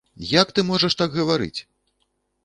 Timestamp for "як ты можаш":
0.29-0.95